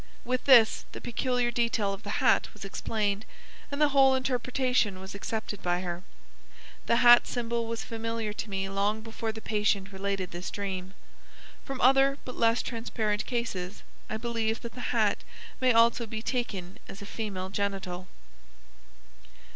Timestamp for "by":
5.61-5.81